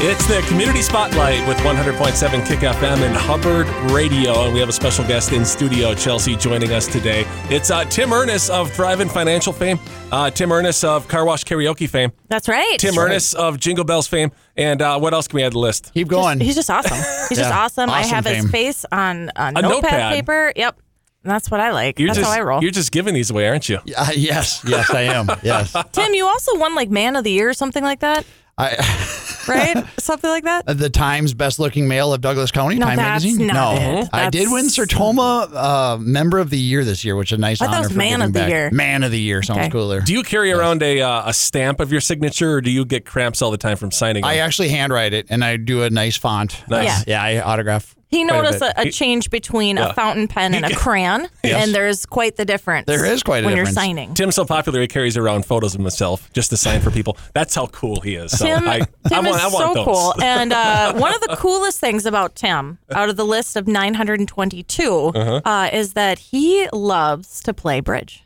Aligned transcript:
It's 0.00 0.24
the 0.28 0.40
Community 0.46 0.80
Spotlight 0.80 1.46
with 1.48 1.56
100.7 1.58 2.46
Kick 2.46 2.60
FM 2.60 3.02
and 3.04 3.16
Hubbard 3.16 3.66
Radio. 3.90 4.44
And 4.44 4.54
we 4.54 4.60
have 4.60 4.68
a 4.68 4.72
special 4.72 5.04
guest 5.04 5.32
in 5.32 5.44
studio, 5.44 5.92
Chelsea, 5.92 6.36
joining 6.36 6.70
us 6.72 6.86
today. 6.86 7.24
It's 7.50 7.72
uh, 7.72 7.84
Tim 7.86 8.12
Ernest 8.12 8.48
of 8.48 8.70
Thrivent 8.70 9.10
Financial 9.10 9.52
fame, 9.52 9.80
uh, 10.12 10.30
Tim 10.30 10.52
Ernest 10.52 10.84
of 10.84 11.08
Car 11.08 11.24
Wash 11.24 11.42
Karaoke 11.42 11.88
fame, 11.90 12.12
That's 12.28 12.48
right. 12.48 12.76
Tim 12.78 12.96
Ernest 12.96 13.34
of 13.34 13.58
Jingle 13.58 13.84
Bells 13.84 14.06
fame, 14.06 14.30
and 14.56 14.80
uh, 14.80 15.00
what 15.00 15.14
else 15.14 15.26
can 15.26 15.36
we 15.38 15.42
add 15.42 15.48
to 15.50 15.54
the 15.54 15.58
list? 15.58 15.92
Keep 15.94 16.06
going. 16.06 16.38
He's 16.38 16.54
just 16.54 16.70
awesome. 16.70 16.96
He's 17.28 17.36
just 17.38 17.40
Yeah. 17.50 17.58
awesome. 17.58 17.90
I 17.90 18.00
Awesome 18.02 18.10
have 18.14 18.24
his 18.26 18.50
face 18.52 18.84
on 18.92 19.32
a, 19.34 19.46
A 19.46 19.52
notepad, 19.52 19.62
notepad. 19.62 20.14
paper. 20.14 20.52
Yep. 20.54 20.80
That's 21.24 21.50
what 21.50 21.58
I 21.58 21.72
like. 21.72 21.98
You're 21.98 22.06
That's 22.10 22.20
just, 22.20 22.30
how 22.30 22.38
I 22.38 22.42
roll. 22.42 22.62
You're 22.62 22.70
just 22.70 22.92
giving 22.92 23.14
these 23.14 23.30
away, 23.30 23.48
aren't 23.48 23.68
you? 23.68 23.78
Uh, 23.96 24.10
yes, 24.14 24.62
yes, 24.64 24.90
I 24.90 25.02
am. 25.02 25.26
Yes. 25.42 25.74
Tim, 25.92 26.14
you 26.14 26.24
also 26.24 26.56
won 26.56 26.76
like 26.76 26.88
Man 26.88 27.16
of 27.16 27.24
the 27.24 27.32
Year 27.32 27.48
or 27.48 27.54
something 27.54 27.82
like 27.82 27.98
that, 28.00 28.24
I, 28.56 28.76
right? 29.48 29.84
something 29.98 30.28
like 30.30 30.44
that. 30.44 30.66
the 30.66 30.90
Times 30.90 31.34
best 31.34 31.58
looking 31.58 31.88
male 31.88 32.12
of 32.12 32.20
Douglas 32.20 32.50
County, 32.50 32.76
No, 32.76 32.86
Time 32.86 32.96
that's 32.96 33.24
Magazine. 33.24 33.46
not 33.48 33.80
no, 33.80 33.98
it. 34.00 34.08
I 34.12 34.30
did 34.30 34.50
win 34.50 34.66
That's- 34.66 34.76
Sertoma 34.76 35.48
uh, 35.54 35.98
Member 35.98 36.38
of 36.38 36.50
the 36.50 36.58
Year 36.58 36.84
this 36.84 37.04
year, 37.04 37.16
which 37.16 37.32
is 37.32 37.38
a 37.38 37.40
nice 37.40 37.60
I 37.62 37.66
thought 37.66 37.76
it 37.76 37.78
was 37.80 37.92
for 37.92 37.98
Man 37.98 38.22
of 38.22 38.32
the 38.32 38.40
back. 38.40 38.50
Year. 38.50 38.70
Man 38.72 39.02
of 39.02 39.10
the 39.10 39.20
Year 39.20 39.42
sounds 39.42 39.58
Okay. 39.60 39.70
cooler. 39.70 40.00
Do 40.00 40.12
you 40.12 40.22
carry 40.22 40.52
around 40.52 40.82
a, 40.82 41.00
uh, 41.00 41.28
a 41.28 41.32
stamp 41.32 41.80
of 41.80 41.90
your 41.92 42.00
signature, 42.00 42.52
or 42.54 42.60
do 42.60 42.70
you 42.70 42.84
get 42.84 43.04
cramps 43.04 43.42
all 43.42 43.50
the 43.50 43.58
time 43.58 43.76
from 43.76 43.90
signing? 43.90 44.24
I 44.24 44.34
them? 44.36 44.44
actually 44.46 44.68
handwrite 44.68 45.12
it, 45.14 45.26
and 45.30 45.44
I 45.44 45.56
do 45.56 45.82
a 45.82 45.90
nice 45.90 46.16
font. 46.16 46.62
Nice. 46.68 47.06
Yeah, 47.06 47.22
I 47.22 47.40
autograph. 47.40 47.94
He 48.10 48.24
Quite 48.24 48.38
a 48.38 48.42
noticed 48.42 48.62
a, 48.62 48.80
a 48.80 48.90
change 48.90 49.28
between 49.28 49.76
Yeah. 49.76 49.90
a 49.90 49.92
fountain 49.92 50.28
pen 50.28 50.54
and 50.54 50.64
a 50.64 50.74
crayon, 50.84 51.28
Yes. 51.44 51.62
and 51.64 51.74
there's 51.74 52.06
quite 52.06 52.36
the 52.36 52.44
difference. 52.46 52.86
There 52.86 53.04
is 53.04 53.22
quite 53.22 53.38
a 53.38 53.40
difference 53.42 53.44
when 53.44 53.56
difference. 53.66 53.76
you're 53.76 53.84
signing. 53.84 54.14
Tim's 54.14 54.34
so 54.36 54.44
popular, 54.46 54.80
he 54.80 54.88
carries 54.88 55.16
around 55.18 55.44
photos 55.44 55.74
of 55.74 55.80
himself 55.80 56.32
just 56.32 56.48
to 56.50 56.56
sign 56.56 56.80
for 56.80 56.90
people. 56.90 57.18
That's 57.34 57.54
how 57.54 57.66
cool 57.66 58.00
he 58.00 58.14
is. 58.14 58.32
So 58.38 58.46
Tim, 58.46 58.66
I, 58.66 58.78
Tim 58.78 58.86
I 59.12 59.20
want, 59.20 59.42
is 59.44 59.52
so 59.52 59.74
those. 59.74 59.84
cool. 59.84 60.14
And 60.22 60.52
uh, 60.54 60.94
one 60.96 61.14
of 61.14 61.20
the 61.20 61.36
coolest 61.36 61.80
things 61.80 62.06
about 62.06 62.34
Tim, 62.34 62.78
out 62.92 63.10
of 63.10 63.16
the 63.16 63.26
list 63.26 63.56
of 63.56 63.68
922, 63.68 65.12
Uh-huh. 65.14 65.40
uh, 65.44 65.68
is 65.72 65.92
that 65.94 66.18
he 66.18 66.68
loves 66.72 67.42
to 67.42 67.52
play 67.52 67.80
bridge. 67.80 68.24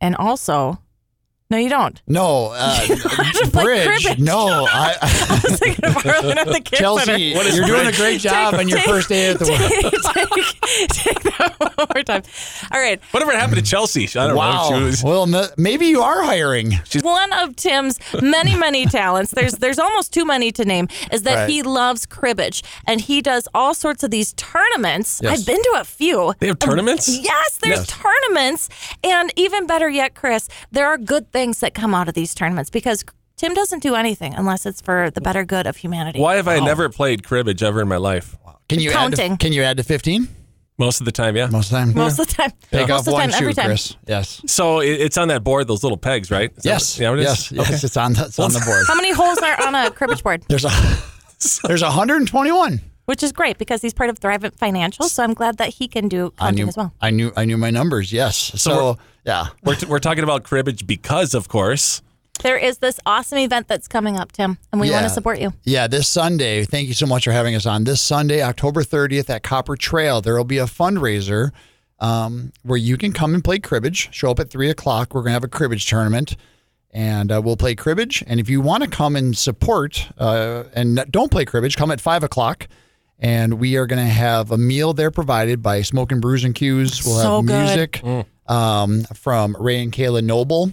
And 0.00 0.14
also, 0.16 0.78
no, 1.50 1.58
you 1.58 1.68
don't. 1.68 2.00
No, 2.06 2.52
uh, 2.54 2.86
bridge. 3.52 4.04
cribbage. 4.04 4.18
No, 4.18 4.66
I, 4.68 4.96
I 5.02 5.40
was 5.44 5.58
thinking 5.58 5.84
of 5.84 6.06
Arlen 6.06 6.38
at 6.38 6.46
the 6.46 6.60
kids 6.60 6.80
Chelsea, 6.80 7.22
you're 7.22 7.66
doing 7.66 7.86
a 7.86 7.92
great 7.92 8.20
job 8.20 8.54
on 8.54 8.68
your 8.68 8.78
take- 8.78 8.88
first 8.88 9.08
day 9.10 9.30
at 9.30 9.38
the 9.38 9.50
work. 9.50 9.60
take, 10.14 10.30
take 10.88 11.22
that 11.22 11.54
one 11.58 11.72
more 11.94 12.02
time. 12.02 12.22
All 12.72 12.80
right. 12.80 13.00
Whatever 13.12 13.32
happened 13.32 13.56
to 13.58 13.62
Chelsea? 13.62 14.04
I 14.18 14.26
don't 14.28 14.36
Wow. 14.36 14.70
know. 14.70 14.76
She 14.78 14.84
was- 14.84 15.02
Well, 15.04 15.34
m- 15.34 15.48
maybe 15.56 15.86
you 15.86 16.00
are 16.02 16.22
hiring. 16.22 16.72
She's 16.84 17.02
One 17.02 17.32
of 17.32 17.56
Tim's 17.56 17.98
many, 18.20 18.56
many 18.56 18.86
talents, 19.00 19.32
there's 19.32 19.54
there's 19.54 19.78
almost 19.78 20.12
too 20.12 20.24
many 20.24 20.52
to 20.52 20.64
name, 20.64 20.88
is 21.12 21.22
that 21.22 21.34
Right. 21.34 21.48
he 21.50 21.62
loves 21.62 22.06
cribbage. 22.06 22.62
And 22.86 23.00
he 23.00 23.20
does 23.22 23.48
all 23.54 23.74
sorts 23.74 24.02
of 24.02 24.10
these 24.10 24.32
tournaments. 24.34 25.20
Yes. 25.22 25.40
I've 25.40 25.46
been 25.46 25.62
to 25.62 25.76
a 25.80 25.84
few. 25.84 26.34
They 26.38 26.48
have 26.48 26.56
um, 26.62 26.68
tournaments? 26.68 27.08
Yes, 27.08 27.58
there's 27.62 27.78
Yes. 27.80 27.86
tournaments. 27.86 28.68
And 29.02 29.32
even 29.36 29.66
better 29.66 29.88
yet, 29.88 30.14
Kris, 30.14 30.48
there 30.70 30.86
are 30.86 30.98
good 30.98 31.30
things 31.32 31.60
that 31.60 31.74
come 31.74 31.94
out 31.94 32.08
of 32.08 32.14
these 32.14 32.34
tournaments 32.34 32.70
because 32.70 33.04
Tim 33.36 33.52
doesn't 33.54 33.82
do 33.82 33.94
anything 33.94 34.34
unless 34.34 34.64
it's 34.64 34.80
for 34.80 35.10
the 35.10 35.20
better 35.20 35.44
good 35.44 35.66
of 35.66 35.76
humanity. 35.76 36.20
Why 36.20 36.36
have 36.36 36.46
I 36.48 36.60
never 36.60 36.88
played 36.88 37.24
cribbage 37.24 37.62
ever 37.62 37.80
in 37.80 37.88
my 37.88 37.96
life? 37.96 38.36
Can 38.68 38.78
you 38.80 38.90
add 38.90 38.94
Counting. 38.94 39.36
to, 39.36 39.44
Can 39.44 39.52
you 39.52 39.62
add 39.62 39.76
to 39.78 39.82
15? 39.82 40.28
Most 40.76 41.00
of 41.00 41.04
the 41.04 41.12
time, 41.12 41.36
yeah. 41.36 41.46
Most 41.46 41.66
of 41.66 41.70
the 41.72 41.76
time. 41.78 41.94
Most 41.94 42.18
of 42.18 42.26
the 42.26 42.32
time. 42.34 42.50
Take 42.70 42.88
Most 42.88 42.90
off 42.90 42.98
of 43.00 43.04
the 43.06 43.12
one 43.12 43.20
time, 43.30 43.30
shoe, 43.38 43.44
every 43.44 43.54
time. 43.54 43.66
Kris. 43.66 43.96
Yes. 44.06 44.42
So 44.46 44.80
it, 44.80 45.00
it's 45.00 45.16
on 45.16 45.28
that 45.28 45.44
board, 45.44 45.68
those 45.68 45.82
little 45.84 45.96
pegs, 45.98 46.30
right? 46.30 46.50
Is 46.56 46.64
that 46.64 46.68
Yes. 46.68 46.98
what- 46.98 47.02
yeah, 47.02 47.12
it 47.12 47.18
is? 47.20 47.52
yes. 47.52 47.70
Yes. 47.70 47.84
It's 47.84 47.96
on 47.96 48.14
the, 48.14 48.24
it's 48.24 48.38
on 48.38 48.52
the 48.52 48.60
board. 48.66 48.84
How 48.88 48.94
many 48.96 49.12
holes 49.12 49.38
are 49.38 49.66
on 49.66 49.74
a 49.74 49.90
cribbage 49.92 50.22
board? 50.24 50.42
There's 50.48 50.64
a 50.64 50.70
there's 51.66 51.82
121. 51.82 52.80
Which 53.06 53.22
is 53.22 53.32
great 53.32 53.58
because 53.58 53.82
he's 53.82 53.92
part 53.92 54.08
of 54.08 54.18
Thrivent 54.18 54.56
Financial, 54.56 55.06
so 55.10 55.22
I'm 55.22 55.34
glad 55.34 55.58
that 55.58 55.68
he 55.68 55.88
can 55.88 56.08
do 56.08 56.32
I 56.38 56.44
counting 56.46 56.56
knew 56.64 56.68
as 56.68 56.76
well. 56.76 56.94
I 57.02 57.10
knew 57.10 57.32
I 57.36 57.44
knew 57.44 57.58
my 57.58 57.70
numbers. 57.70 58.12
Yes. 58.12 58.36
So, 58.36 58.96
yeah. 59.26 59.48
We're, 59.62 59.74
t- 59.74 59.84
we're 59.86 59.98
talking 59.98 60.24
about 60.24 60.42
cribbage 60.44 60.86
because, 60.86 61.34
of 61.34 61.46
course, 61.48 62.00
There 62.42 62.58
is 62.58 62.78
this 62.78 63.00
awesome 63.06 63.38
event 63.38 63.68
that's 63.68 63.88
coming 63.88 64.16
up, 64.18 64.32
Tim, 64.32 64.58
and 64.70 64.80
we 64.80 64.90
want 64.90 65.04
to 65.04 65.10
support 65.10 65.40
you. 65.40 65.52
Yeah, 65.64 65.86
this 65.86 66.08
Sunday, 66.08 66.64
thank 66.64 66.88
you 66.88 66.94
so 66.94 67.06
much 67.06 67.24
for 67.24 67.32
having 67.32 67.54
us 67.54 67.64
on. 67.64 67.84
This 67.84 68.02
Sunday, 68.02 68.42
October 68.42 68.82
30th 68.82 69.30
at 69.30 69.42
Copper 69.42 69.76
Trail, 69.76 70.20
there 70.20 70.36
will 70.36 70.44
be 70.44 70.58
a 70.58 70.66
fundraiser 70.66 71.52
um, 72.00 72.52
where 72.62 72.76
you 72.76 72.98
can 72.98 73.12
come 73.12 73.32
and 73.34 73.42
play 73.42 73.58
cribbage. 73.60 74.12
Show 74.12 74.30
up 74.30 74.40
at 74.40 74.50
3 74.50 74.68
o'clock. 74.68 75.14
We're 75.14 75.22
going 75.22 75.30
to 75.30 75.34
have 75.34 75.44
a 75.44 75.48
cribbage 75.48 75.86
tournament 75.86 76.36
and 76.90 77.32
uh, 77.32 77.40
we'll 77.42 77.56
play 77.56 77.74
cribbage. 77.74 78.22
And 78.26 78.38
if 78.40 78.50
you 78.50 78.60
want 78.60 78.82
to 78.84 78.90
come 78.90 79.16
and 79.16 79.36
support 79.36 80.06
uh, 80.18 80.64
and 80.74 81.04
don't 81.10 81.30
play 81.30 81.44
cribbage, 81.46 81.76
come 81.76 81.90
at 81.90 82.00
5 82.00 82.24
o'clock. 82.24 82.68
And 83.18 83.54
we 83.54 83.76
are 83.76 83.86
going 83.86 84.04
to 84.04 84.12
have 84.12 84.50
a 84.50 84.58
meal 84.58 84.92
there 84.92 85.10
provided 85.10 85.62
by 85.62 85.80
Smoke 85.82 86.12
and 86.12 86.20
Brews 86.20 86.44
and 86.44 86.54
Q's. 86.54 87.02
We'll 87.06 87.22
So 87.22 87.36
have 87.36 87.46
good. 87.46 87.58
music 88.02 88.02
um, 88.48 89.04
from 89.14 89.56
Ray 89.58 89.82
and 89.82 89.92
Kayla 89.92 90.22
Noble. 90.22 90.72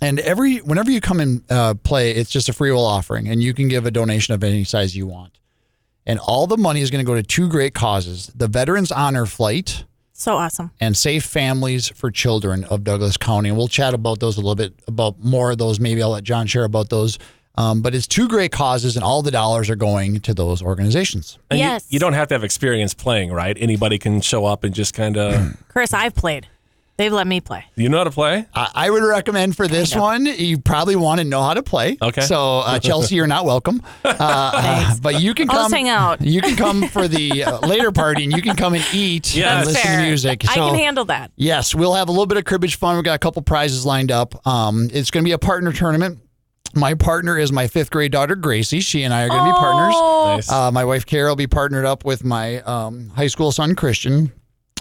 And 0.00 0.20
every 0.20 0.58
whenever 0.58 0.90
you 0.90 1.00
come 1.00 1.20
and 1.20 1.42
uh, 1.50 1.74
play, 1.74 2.10
it's 2.12 2.30
just 2.30 2.48
a 2.48 2.52
free 2.52 2.70
will 2.70 2.84
offering, 2.84 3.28
and 3.28 3.42
you 3.42 3.54
can 3.54 3.68
give 3.68 3.86
a 3.86 3.90
donation 3.90 4.34
of 4.34 4.44
any 4.44 4.64
size 4.64 4.94
you 4.96 5.06
want. 5.06 5.38
And 6.04 6.18
all 6.20 6.46
the 6.46 6.56
money 6.58 6.82
is 6.82 6.90
going 6.90 7.04
to 7.04 7.06
go 7.06 7.14
to 7.14 7.22
two 7.22 7.48
great 7.48 7.74
causes: 7.74 8.30
the 8.34 8.46
Veterans 8.48 8.92
Honor 8.92 9.24
Flight 9.26 9.84
So 10.12 10.36
awesome. 10.36 10.70
and 10.80 10.96
Safe 10.96 11.24
Families 11.24 11.88
for 11.88 12.10
Children 12.10 12.64
of 12.64 12.84
Douglas 12.84 13.16
County. 13.16 13.48
And 13.48 13.56
we'll 13.58 13.68
chat 13.68 13.94
about 13.94 14.20
those 14.20 14.36
a 14.36 14.40
little 14.40 14.54
bit 14.54 14.74
about 14.86 15.18
more 15.24 15.50
of 15.52 15.58
those. 15.58 15.80
Maybe 15.80 16.02
I'll 16.02 16.10
let 16.10 16.24
John 16.24 16.46
share 16.46 16.64
about 16.64 16.90
those. 16.90 17.18
Um, 17.58 17.80
but 17.80 17.94
it's 17.94 18.06
two 18.06 18.28
great 18.28 18.52
causes, 18.52 18.96
and 18.96 19.02
all 19.04 19.22
the 19.22 19.30
dollars 19.30 19.70
are 19.70 19.76
going 19.76 20.20
to 20.20 20.34
those 20.34 20.60
organizations. 20.60 21.38
and 21.50 21.58
you- 21.58 21.64
Yes. 21.64 21.86
you, 21.88 21.98
don't 21.98 22.12
have 22.12 22.28
to 22.28 22.34
have 22.34 22.44
experience 22.44 22.92
playing, 22.92 23.32
right? 23.32 23.56
Anybody 23.58 23.96
can 23.98 24.20
show 24.20 24.44
up 24.44 24.62
and 24.62 24.74
just 24.74 24.92
kind 24.92 25.16
of. 25.16 25.56
Kris, 25.68 25.94
I've 25.94 26.14
played. 26.14 26.46
They've 26.98 27.12
let 27.12 27.26
me 27.26 27.42
play. 27.42 27.64
you 27.76 27.90
know 27.90 27.98
how 27.98 28.04
to 28.04 28.10
play? 28.10 28.46
I, 28.54 28.70
I 28.74 28.90
would 28.90 29.02
recommend 29.02 29.54
for 29.54 29.68
this 29.68 29.94
one, 29.94 30.24
you 30.24 30.56
probably 30.58 30.96
want 30.96 31.18
to 31.20 31.24
know 31.24 31.42
how 31.42 31.52
to 31.52 31.62
play. 31.62 31.98
Okay. 32.00 32.22
So 32.22 32.60
uh, 32.60 32.78
Chelsea, 32.80 33.16
you're 33.16 33.26
not 33.26 33.44
welcome, 33.44 33.82
uh, 34.04 34.96
but 35.02 35.20
you 35.20 35.34
can 35.34 35.50
I'll 35.50 35.56
come. 35.56 35.64
just 35.64 35.74
hang 35.74 35.88
out. 35.90 36.22
You 36.22 36.40
can 36.40 36.56
come 36.56 36.88
for 36.88 37.06
the 37.06 37.44
uh, 37.44 37.66
later 37.66 37.92
party, 37.92 38.24
and 38.24 38.32
you 38.34 38.40
can 38.40 38.56
come 38.56 38.72
and 38.74 38.84
eat 38.94 39.34
Yes. 39.36 39.58
and 39.58 39.66
listen 39.66 39.82
Fair. 39.82 40.00
to 40.00 40.06
music. 40.06 40.44
I 40.48 40.54
So, 40.54 40.68
can 40.70 40.78
handle 40.78 41.04
that. 41.06 41.32
Yes, 41.36 41.74
we'll 41.74 41.94
have 41.94 42.08
a 42.08 42.12
little 42.12 42.26
bit 42.26 42.38
of 42.38 42.44
cribbage 42.44 42.76
fun. 42.76 42.94
We've 42.96 43.04
got 43.04 43.14
a 43.14 43.18
couple 43.18 43.42
prizes 43.42 43.84
lined 43.84 44.10
up. 44.10 44.46
Um, 44.46 44.88
it's 44.92 45.10
going 45.10 45.22
to 45.22 45.28
be 45.28 45.32
a 45.32 45.38
partner 45.38 45.72
tournament. 45.72 46.20
My 46.74 46.94
partner 46.94 47.38
is 47.38 47.52
my 47.52 47.66
fifth 47.68 47.90
grade 47.90 48.12
daughter, 48.12 48.34
Gracie. 48.36 48.80
She 48.80 49.02
and 49.02 49.12
I 49.14 49.22
are 49.24 49.28
going 49.28 49.40
to 49.40 49.52
be 49.52 49.52
partners. 49.58 49.94
Oh, 49.96 50.32
Nice. 50.36 50.50
Uh, 50.50 50.70
my 50.70 50.84
wife, 50.84 51.04
Carol, 51.06 51.30
will 51.32 51.36
be 51.36 51.46
partnered 51.46 51.84
up 51.84 52.04
with 52.04 52.24
my 52.24 52.60
um, 52.62 53.10
high 53.10 53.28
school 53.28 53.52
son, 53.52 53.74
Christian. 53.74 54.32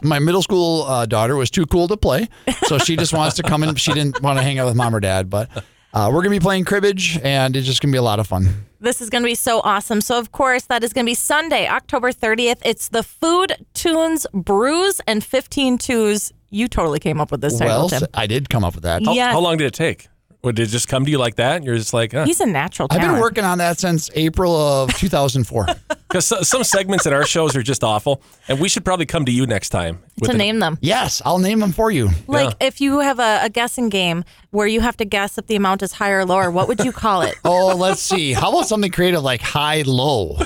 My 0.03 0.19
middle 0.19 0.41
school 0.41 0.83
uh, 0.83 1.05
daughter 1.05 1.35
was 1.35 1.49
too 1.49 1.65
cool 1.65 1.87
to 1.87 1.97
play, 1.97 2.27
so 2.67 2.77
she 2.77 2.95
just 2.95 3.13
wants 3.13 3.35
to 3.37 3.43
come 3.43 3.63
in. 3.63 3.73
She 3.75 3.93
didn't 3.93 4.21
want 4.21 4.37
to 4.37 4.43
hang 4.43 4.59
out 4.59 4.65
with 4.67 4.75
mom 4.75 4.93
or 4.93 4.99
dad, 4.99 5.29
but 5.29 5.49
uh, 5.93 6.07
we're 6.11 6.21
going 6.21 6.33
to 6.33 6.39
be 6.39 6.39
playing 6.39 6.65
cribbage, 6.65 7.17
and 7.23 7.55
it's 7.55 7.65
just 7.65 7.81
going 7.81 7.91
to 7.91 7.95
be 7.95 7.97
a 7.99 8.03
lot 8.03 8.19
of 8.19 8.27
fun. 8.27 8.65
This 8.81 9.01
is 9.01 9.09
going 9.09 9.23
to 9.23 9.27
be 9.27 9.35
so 9.35 9.61
awesome. 9.63 10.01
So, 10.01 10.19
of 10.19 10.31
course, 10.31 10.63
that 10.65 10.83
is 10.83 10.91
going 10.93 11.05
to 11.05 11.09
be 11.09 11.15
Sunday, 11.15 11.67
October 11.67 12.11
30th. 12.11 12.61
It's 12.65 12.89
the 12.89 13.01
Food 13.03 13.53
Tunes 13.73 14.27
Brews 14.33 15.01
and 15.07 15.23
15 15.23 15.77
Twos. 15.77 16.33
You 16.51 16.67
totally 16.67 16.99
came 16.99 17.19
up 17.19 17.31
with 17.31 17.41
this 17.41 17.57
title, 17.57 17.77
well, 17.77 17.89
Tim. 17.89 18.03
I 18.13 18.27
did 18.27 18.49
come 18.49 18.63
up 18.63 18.75
with 18.75 18.83
that. 18.83 19.03
How, 19.05 19.13
Yes. 19.13 19.31
how 19.33 19.39
long 19.39 19.57
did 19.57 19.65
it 19.65 19.73
take? 19.73 20.07
Or 20.45 20.51
did 20.51 20.67
it 20.67 20.71
just 20.71 20.87
come 20.87 21.03
to 21.05 21.11
you 21.11 21.17
like 21.17 21.35
that? 21.35 21.57
And 21.57 21.65
you're 21.65 21.75
just 21.77 21.93
like, 21.93 22.13
uh, 22.13 22.23
He's 22.25 22.39
a 22.39 22.45
natural 22.45 22.87
I've 22.91 23.01
been 23.01 23.19
working 23.19 23.43
on 23.43 23.57
that 23.57 23.79
since 23.79 24.09
April 24.13 24.55
of 24.55 24.93
2004. 24.97 25.65
because 26.07 26.47
some 26.47 26.63
segments 26.63 27.05
in 27.05 27.13
our 27.13 27.25
shows 27.25 27.55
are 27.55 27.63
just 27.63 27.83
awful, 27.83 28.21
and 28.47 28.59
we 28.59 28.69
should 28.69 28.85
probably 28.85 29.05
come 29.07 29.25
to 29.25 29.31
you 29.31 29.45
next 29.47 29.69
time 29.69 30.03
to 30.23 30.31
an- 30.31 30.37
name 30.37 30.59
them. 30.59 30.77
yes, 30.81 31.21
I'll 31.25 31.39
name 31.39 31.59
them 31.59 31.71
for 31.71 31.89
you. 31.91 32.09
Like 32.27 32.55
if 32.61 32.79
you 32.79 32.99
have 32.99 33.19
a, 33.19 33.39
a 33.43 33.49
guessing 33.49 33.89
game 33.89 34.23
where 34.51 34.67
you 34.67 34.81
have 34.81 34.95
to 34.97 35.05
guess 35.05 35.37
if 35.37 35.47
the 35.47 35.55
amount 35.55 35.81
is 35.83 35.93
higher 35.93 36.19
or 36.19 36.25
lower, 36.25 36.51
what 36.51 36.67
would 36.67 36.79
you 36.85 36.91
call 36.91 37.21
it? 37.23 37.35
Oh, 37.43 37.75
let's 37.75 38.01
see. 38.01 38.33
How 38.33 38.49
about 38.51 38.67
something 38.67 38.91
creative 38.91 39.23
like 39.23 39.41
high 39.41 39.81
low? 39.85 40.37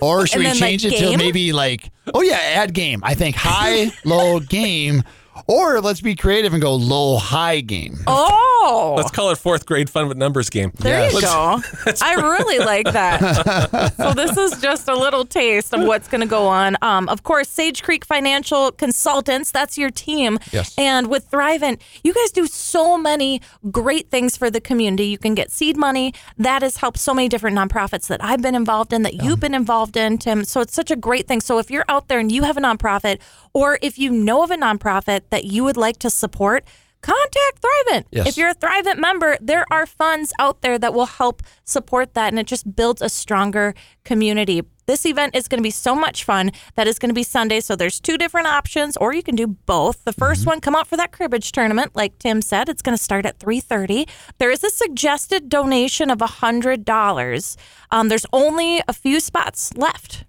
Or 0.00 0.26
should 0.26 0.36
And 0.36 0.44
we 0.44 0.44
then, 0.44 0.52
like, 0.60 0.60
change 0.60 0.84
it 0.86 0.98
to 0.98 1.16
maybe 1.18 1.52
like, 1.52 1.90
oh 2.14 2.22
yeah, 2.22 2.36
add 2.36 2.72
game. 2.74 3.00
I 3.02 3.14
think 3.14 3.36
high, 3.36 3.90
low 4.04 4.40
game. 4.40 5.02
Or 5.50 5.80
let's 5.80 6.00
be 6.00 6.14
creative 6.14 6.52
and 6.52 6.62
go 6.62 6.74
low 6.74 7.16
high 7.16 7.60
game. 7.60 7.98
Oh, 8.06 8.94
Let's 8.96 9.10
call 9.10 9.30
it 9.30 9.38
fourth 9.38 9.66
grade 9.66 9.88
fun 9.90 10.06
with 10.08 10.16
numbers 10.16 10.50
game. 10.50 10.70
there 10.78 11.10
you 11.10 11.18
Yes. 11.20 11.22
go. 11.22 11.60
I 12.06 12.14
really 12.14 12.58
like 12.64 12.84
that. 12.92 13.94
so 13.96 14.12
this 14.12 14.36
is 14.36 14.60
just 14.60 14.88
a 14.88 14.94
little 14.94 15.24
taste 15.24 15.72
of 15.74 15.82
what's 15.86 16.08
going 16.08 16.20
to 16.20 16.26
go 16.26 16.46
on. 16.46 16.76
Um, 16.82 17.08
of 17.08 17.22
course, 17.22 17.48
Sage 17.48 17.82
Creek 17.82 18.04
Financial 18.04 18.70
Consultants, 18.72 19.50
that's 19.50 19.76
your 19.78 19.90
team. 19.90 20.38
Yes. 20.52 20.74
And 20.78 21.08
with 21.08 21.30
Thrivent, 21.30 21.80
you 22.04 22.12
guys 22.14 22.30
do 22.32 22.46
so 22.46 22.96
many 22.98 23.40
great 23.70 24.10
things 24.10 24.36
for 24.36 24.50
the 24.50 24.60
community. 24.60 25.06
You 25.06 25.18
can 25.18 25.34
get 25.34 25.50
seed 25.50 25.76
money. 25.76 26.12
That 26.38 26.62
has 26.62 26.76
helped 26.76 26.98
so 26.98 27.14
many 27.14 27.28
different 27.28 27.56
nonprofits 27.56 28.06
that 28.08 28.22
I've 28.22 28.42
been 28.42 28.54
involved 28.54 28.92
in, 28.92 29.02
that 29.02 29.14
you've 29.14 29.40
been 29.40 29.54
involved 29.54 29.96
in, 29.96 30.18
Tim. 30.18 30.44
So 30.44 30.60
it's 30.60 30.74
such 30.74 30.90
a 30.90 30.96
great 30.96 31.26
thing. 31.26 31.40
So 31.40 31.58
if 31.58 31.70
you're 31.70 31.84
out 31.88 32.08
there 32.08 32.18
and 32.18 32.30
you 32.30 32.42
have 32.44 32.56
a 32.56 32.60
nonprofit, 32.60 33.20
or 33.52 33.78
if 33.82 33.98
you 33.98 34.10
know 34.10 34.44
of 34.44 34.50
a 34.50 34.56
nonprofit 34.56 35.22
that 35.30 35.39
you 35.44 35.64
would 35.64 35.76
like 35.76 35.98
to 35.98 36.10
support, 36.10 36.64
contact 37.02 37.62
Thrivent. 37.62 38.04
Yes. 38.10 38.26
If 38.28 38.36
you're 38.36 38.50
a 38.50 38.54
Thrivent 38.54 38.98
member, 38.98 39.36
there 39.40 39.64
are 39.70 39.86
funds 39.86 40.32
out 40.38 40.60
there 40.62 40.78
that 40.78 40.92
will 40.94 41.06
help 41.06 41.42
support 41.64 42.14
that, 42.14 42.28
and 42.28 42.38
it 42.38 42.46
just 42.46 42.74
builds 42.76 43.00
a 43.02 43.08
stronger 43.08 43.74
community. 44.04 44.62
This 44.86 45.06
event 45.06 45.36
is 45.36 45.46
going 45.46 45.60
to 45.60 45.62
be 45.62 45.70
so 45.70 45.94
much 45.94 46.24
fun. 46.24 46.50
That 46.74 46.88
is 46.88 46.98
going 46.98 47.10
to 47.10 47.14
be 47.14 47.22
Sunday, 47.22 47.60
so 47.60 47.76
there's 47.76 48.00
two 48.00 48.18
different 48.18 48.48
options, 48.48 48.96
or 48.96 49.14
you 49.14 49.22
can 49.22 49.36
do 49.36 49.46
both. 49.46 50.02
The 50.02 50.12
1st 50.12 50.46
one, 50.46 50.60
come 50.60 50.74
out 50.74 50.88
for 50.88 50.96
that 50.96 51.12
cribbage 51.12 51.52
tournament, 51.52 51.94
like 51.94 52.18
Tim 52.18 52.42
said. 52.42 52.68
It's 52.68 52.82
going 52.82 52.96
to 52.96 53.02
start 53.02 53.24
at 53.24 53.38
3:30. 53.38 54.08
There 54.38 54.50
is 54.50 54.64
a 54.64 54.70
suggested 54.70 55.48
donation 55.48 56.10
of 56.10 56.20
hundred 56.20 56.84
dollars. 56.84 57.56
Um, 57.92 58.08
there's 58.08 58.26
only 58.32 58.82
a 58.88 58.92
few 58.92 59.20
spots 59.20 59.72
left, 59.76 60.24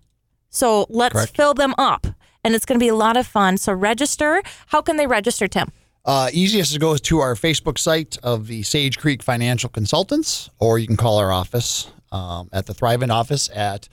so 0.52 0.86
let's 0.90 1.14
Correct. 1.14 1.36
fill 1.36 1.56
them 1.56 1.74
up, 1.80 2.06
and 2.44 2.56
it's 2.56 2.66
going 2.66 2.80
to 2.80 2.84
be 2.84 2.90
a 2.90 2.96
lot 2.96 3.18
of 3.18 3.28
fun. 3.28 3.58
So 3.58 3.74
register. 3.74 4.42
How 4.68 4.82
can 4.82 4.98
they 4.98 5.08
register, 5.08 5.48
Tim? 5.48 5.72
Uh, 6.04 6.30
easiest 6.34 6.74
to 6.74 6.80
go 6.80 6.98
to 6.98 7.20
our 7.20 7.36
Facebook 7.36 7.78
site 7.78 8.18
of 8.24 8.48
the 8.48 8.64
Sage 8.64 8.98
Creek 8.98 9.22
Financial 9.22 9.70
Consultants, 9.70 10.50
or 10.60 10.80
you 10.80 10.88
can 10.88 10.98
call 10.98 11.18
our 11.18 11.32
office 11.32 11.92
um, 12.12 12.50
at 12.52 12.66
the 12.66 12.74
Thrivent 12.74 13.12
office 13.12 13.50
at 13.54 13.88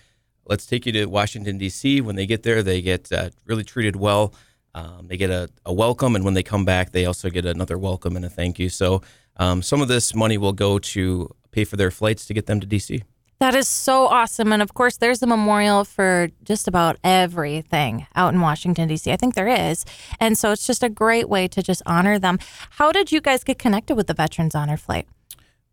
let's 0.46 0.66
take 0.66 0.86
you 0.86 0.92
to 0.94 1.06
Washington, 1.06 1.58
D.C. 1.58 2.02
When 2.02 2.16
they 2.16 2.26
get 2.26 2.44
there, 2.44 2.64
they 2.64 2.82
get 2.82 3.12
uh, 3.12 3.30
really 3.46 3.64
treated 3.64 3.96
well. 3.96 4.34
Um, 4.74 5.08
they 5.08 5.18
get 5.18 5.30
a, 5.30 5.50
a 5.66 5.74
welcome, 5.74 6.16
and 6.16 6.24
when 6.24 6.34
they 6.34 6.44
come 6.44 6.64
back, 6.66 6.92
they 6.92 7.06
also 7.06 7.30
get 7.30 7.46
another 7.46 7.78
welcome 7.78 8.16
and 8.16 8.24
a 8.24 8.30
thank 8.30 8.58
you. 8.58 8.70
So 8.70 9.02
um, 9.38 9.62
some 9.62 9.82
of 9.82 9.88
this 9.88 10.16
money 10.16 10.38
will 10.38 10.54
go 10.54 10.80
to 10.80 11.34
pay 11.52 11.66
for 11.66 11.76
their 11.76 11.92
flights 11.92 12.26
to 12.28 12.34
get 12.34 12.46
them 12.46 12.60
to 12.60 12.68
D.C. 12.68 13.04
That 13.40 13.56
is 13.56 13.68
so 13.68 14.06
awesome. 14.06 14.54
And 14.54 14.62
of 14.62 14.76
course, 14.76 14.98
there's 14.98 15.24
a 15.24 15.28
memorial 15.28 15.84
for 15.84 16.30
just 16.44 16.68
about 16.68 16.98
everything 17.04 18.06
out 18.14 18.36
in 18.36 18.40
Washington, 18.40 18.88
D.C. 18.88 19.12
I 19.12 19.16
think 19.16 19.34
there 19.34 19.48
is. 19.48 19.84
And 20.20 20.38
so 20.38 20.52
it's 20.52 20.68
just 20.68 20.84
a 20.84 20.90
great 20.90 21.28
way 21.28 21.48
to 21.48 21.64
just 21.64 21.82
honor 21.88 22.20
them. 22.20 22.38
How 22.70 22.92
did 22.92 23.12
you 23.12 23.20
guys 23.20 23.44
get 23.44 23.58
connected 23.58 23.96
with 23.96 24.06
the 24.06 24.14
Veterans 24.14 24.54
Honor 24.54 24.78
Flight? 24.78 25.08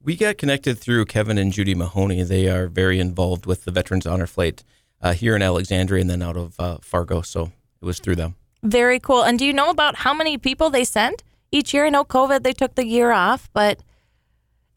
We 0.02 0.16
got 0.16 0.38
connected 0.38 0.78
through 0.78 1.06
Kevin 1.06 1.38
and 1.38 1.52
Judy 1.52 1.74
Mahoney. 1.74 2.22
They 2.22 2.48
are 2.48 2.66
very 2.68 3.00
involved 3.00 3.46
with 3.46 3.64
the 3.64 3.70
Veterans 3.70 4.06
Honor 4.06 4.26
Flight 4.26 4.62
uh, 5.02 5.12
here 5.12 5.34
in 5.36 5.42
Alexandria 5.42 6.00
and 6.00 6.08
then 6.10 6.22
out 6.22 6.36
of 6.36 6.54
uh, 6.58 6.78
Fargo. 6.80 7.20
So 7.22 7.52
it 7.80 7.84
was 7.84 7.98
through 7.98 8.16
them. 8.16 8.36
Very 8.62 9.00
cool. 9.00 9.22
And 9.22 9.38
do 9.38 9.44
you 9.44 9.52
know 9.52 9.70
about 9.70 9.96
how 9.96 10.14
many 10.14 10.38
people 10.38 10.70
they 10.70 10.84
send 10.84 11.22
each 11.52 11.74
year? 11.74 11.86
I 11.86 11.90
know 11.90 12.04
COVID, 12.04 12.42
they 12.42 12.52
took 12.52 12.74
the 12.74 12.86
year 12.86 13.10
off, 13.12 13.48
but 13.52 13.80